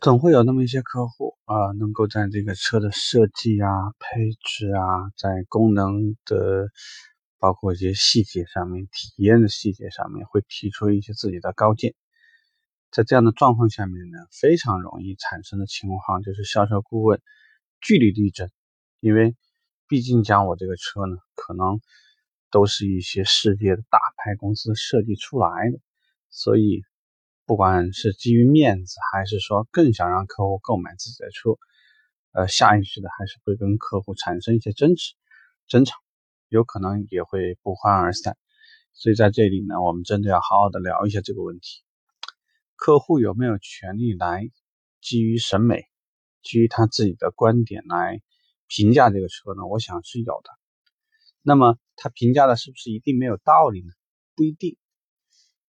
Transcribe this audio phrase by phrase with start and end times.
[0.00, 3.68] 总会有那么一些客户啊，能够在这个车的设计啊、
[3.98, 6.68] 配置啊，在功能的
[7.38, 11.94] 包括一些细节上面、体验的细节上面，会提出一些自己的高见。
[12.90, 17.20] 在这样的状况下面呢，非常容易产生的情况就是销售顾问
[17.82, 18.48] 据理力争，
[19.00, 19.36] 因为
[19.86, 21.78] 毕竟讲我这个车呢，可能
[22.50, 25.78] 都是一些世界的大牌公司设计出来的，
[26.30, 26.84] 所以。
[27.50, 31.58] 不管是基于面子，还是说更想让客户购买自己的车，
[32.30, 35.14] 呃，下意识的还是会跟客户产生一些争执、
[35.66, 35.96] 争吵，
[36.48, 38.38] 有可能也会不欢而散。
[38.92, 41.82] 所以在这里呢，我们真的要好好的聊一下这个问题：
[42.76, 44.48] 客户有没有权利来
[45.00, 45.86] 基于审美、
[46.44, 48.22] 基于他自己的观点来
[48.68, 49.66] 评价这个车呢？
[49.66, 50.50] 我想是有的。
[51.42, 53.92] 那么他评价的是不是一定没有道理呢？
[54.36, 54.76] 不一定，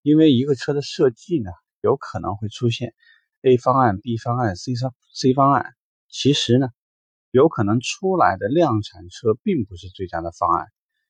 [0.03, 1.49] 因为一个车的设计呢。
[1.81, 2.93] 有可能会出现
[3.41, 5.75] A 方案、B 方案、C 方 C 方案。
[6.07, 6.69] 其实呢，
[7.31, 10.67] 有可能出来的量产车并不是最佳的方案，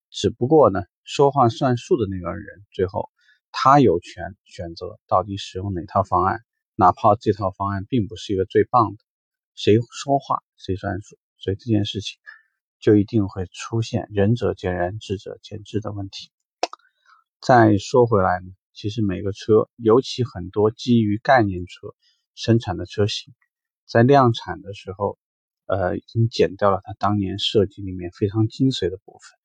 [0.09, 3.09] 只不过呢，说话算数的那个人最后
[3.51, 6.39] 他有权选择到底使用哪套方案，
[6.75, 8.97] 哪怕这套方案并不是一个最棒的，
[9.55, 11.17] 谁说话谁算数。
[11.37, 12.19] 所以这件事情
[12.79, 16.29] 就一定会出现仁者见仁，智者见智的问题。
[17.41, 18.60] 再说回来呢。
[18.73, 21.93] 其实每个车，尤其很多基于概念车
[22.35, 23.33] 生产的车型，
[23.85, 25.19] 在量产的时候，
[25.65, 29.37] 呃，已经减掉了它当年设计里面非常精髓的部分，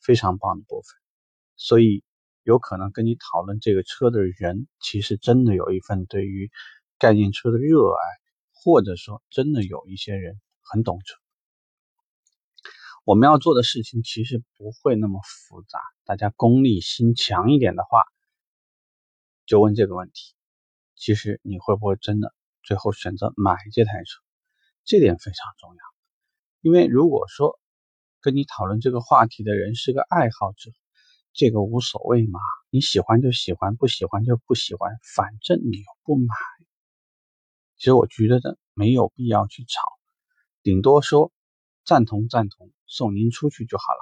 [0.00, 0.86] 非常棒的部分。
[1.56, 2.04] 所以，
[2.42, 6.50] 有可能跟你讨论这个车的人，其实真的有一份对于
[6.98, 8.02] 概念车的热爱，
[8.52, 11.16] 或者说真的有一些人很懂车。
[13.04, 18.02] 我们要做的事情其实不会那么复杂，大家功利心强一点的话。
[19.46, 20.34] 就问这个问题，
[20.96, 24.22] 其实你会不会真的最后选择买这台车？
[24.84, 25.80] 这点非常重要，
[26.60, 27.58] 因为如果说
[28.20, 30.70] 跟你讨论这个话题的人是个爱好者，
[31.32, 32.38] 这个无所谓嘛，
[32.70, 36.34] 你喜欢就喜欢，不喜欢就不喜欢，反正你又不买。
[37.76, 39.80] 其实我觉得没有必要去吵，
[40.62, 41.32] 顶多说
[41.84, 44.00] 赞同赞同，送您出去就好了。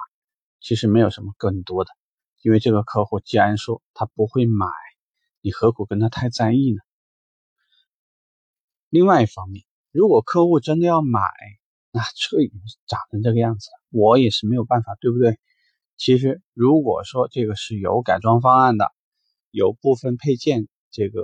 [0.61, 1.91] 其实没有什么更多的，
[2.43, 4.67] 因为这个客户既然说他不会买。
[5.45, 6.79] 你何苦跟他太在意呢？
[8.87, 11.19] 另外一方面，如果客户真的要买，
[11.91, 15.37] 那车已经长成这个样子了，我也是没有办法，对不对？
[15.97, 18.89] 其实，如果说这个是有改装方案的，
[19.51, 21.19] 有部分配件这个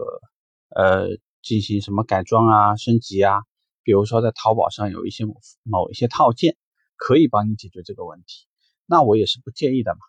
[0.68, 3.44] 呃进行什么改装啊、升级啊，
[3.84, 5.24] 比如说在淘宝上有一些
[5.64, 6.58] 某一些套件
[6.98, 8.48] 可以帮你解决这个问题，
[8.86, 10.02] 那我也是不介意的嘛。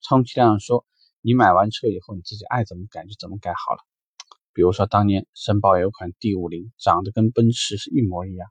[0.00, 0.86] 充其量说。
[1.22, 3.80] 你买完车以后，你自己爱怎么改就怎么改好了。
[4.52, 8.48] 比如说当年申报有款 D 五零，长得跟奔驰是一模一样，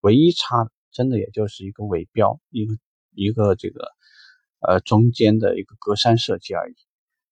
[0.00, 2.74] 唯一差的真的也就是一个尾标，一个
[3.12, 3.88] 一个这个
[4.60, 6.74] 呃中间的一个格栅设计而已。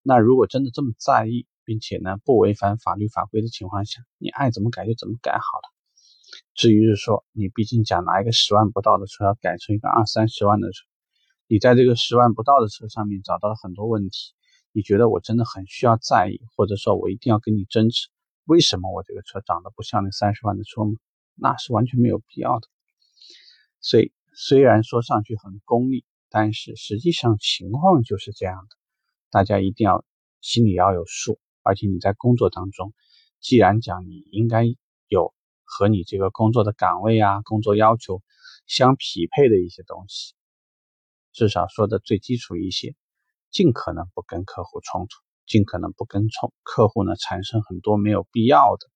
[0.03, 5.73] 那如果真的这么在意，并且呢不违反法律法规的情况下，你爱怎么改就怎么改好了。
[6.55, 10.92] 至于是说你毕竟讲拿一个十万不到的车改成一个二三十万的车。
[11.53, 14.33] 你在这个十万不到的车上面找到了很多问题，
[14.73, 18.09] 你觉得我真的很需要在意，或者说我一定要跟你争执，
[18.47, 20.95] 为什么我这个车长得不像那三十万的车吗？
[21.35, 22.69] 那是完全没有必要的。
[23.83, 28.77] 所以虽然说上去很功利，但是实际上情况就是这样的，
[29.31, 30.07] 大家一定要
[30.41, 31.39] 心里要有数。
[31.63, 32.95] 而且你在工作当中，
[33.43, 34.65] 既然讲你应该
[35.07, 35.35] 有
[35.65, 38.23] 和你这个工作的岗位啊、工作要求
[38.67, 40.33] 相匹配的一些东西。
[41.33, 42.95] 至少说的最基础一些，
[43.51, 45.17] 尽可能不跟客户冲突，
[45.47, 48.87] 尽可能不跟冲客户呢产生很多没有必要的，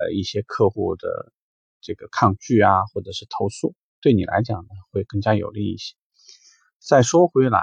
[0.00, 1.32] 呃一些客户的
[1.80, 5.94] 这个抗拒啊，或者是投诉，对你来讲呢会更加有利一些。
[6.78, 7.60] 再说回来，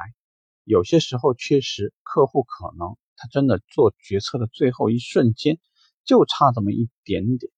[0.64, 5.60] 有些时候确实客户可能他真的做决策的最后一瞬间
[6.06, 7.52] 就差这么一点点。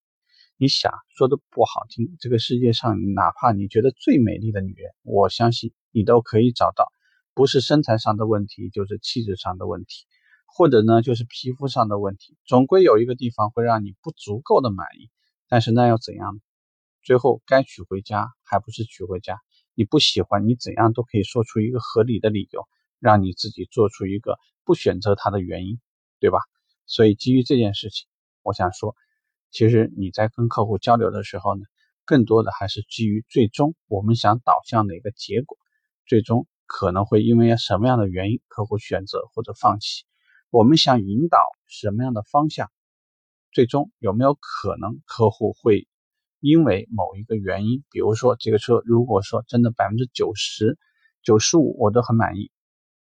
[0.57, 5.73] 你想说的不好听，这个世界上哪怕你觉得最美丽的女人，我相信。
[5.93, 6.91] 你都可以找到，
[7.33, 10.05] 不是身材上的问题，就是气质上的问题，
[10.45, 15.09] 或者呢就是皮肤上的问题，总归有一个地方会让你不足够的满意。
[15.47, 16.41] 但是那要怎样？
[17.03, 19.37] 最后该娶回家还不是娶回家？
[19.75, 22.67] 你不喜欢，你怎样都可以说出一个合理的理由，
[22.99, 25.79] 让你自己做出一个不选择他的原因，
[26.19, 26.39] 对吧？
[26.85, 28.07] 所以基于这件事情，
[28.41, 28.95] 我想说，
[29.51, 31.63] 其实你在跟客户交流的时候呢，
[32.05, 35.57] 更多的还是基于最终我们想导向的一个结果。
[36.05, 40.03] 最终可能会因为什么样的原因，客户选择或者放弃？
[40.49, 42.71] 我们想引导什么样的方向？
[43.51, 45.87] 最终有没有可能客户会
[46.39, 50.77] 因为某一个原因，比如说这个车如果说真的百分之九十
[51.21, 52.51] 九十五我都很满意，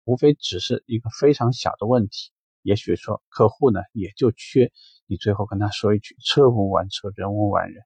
[0.05, 2.31] 无非只是一个非常小的问题，
[2.63, 4.71] 也许说客户呢也就缺
[5.07, 7.83] 你最后跟他说一句车无完车人无完人，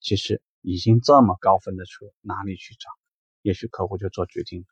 [0.00, 2.97] 其实已经这么高分的车哪里去找？
[3.42, 4.66] 也许客户就做决定了。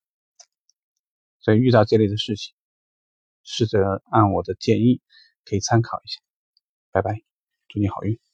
[1.41, 2.55] 所以遇到这类的事情，
[3.45, 5.01] 试着按我的建议
[5.45, 6.21] 可以参考一下。
[6.91, 7.23] 拜拜，
[7.69, 8.26] 祝你好运。